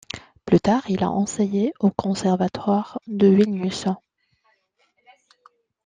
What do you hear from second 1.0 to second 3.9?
a enseigné au Conservatoire de Vilnius.